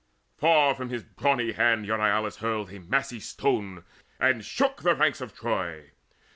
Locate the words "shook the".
4.43-4.95